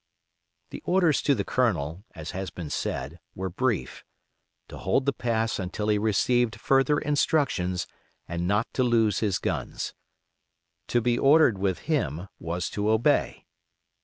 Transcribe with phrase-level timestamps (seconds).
[0.71, 4.03] The orders to the Colonel, as has been said, were brief:
[4.69, 7.85] To hold the pass until he received further instructions,
[8.27, 9.93] and not to lose his guns.
[10.87, 13.45] To be ordered, with him, was to obey.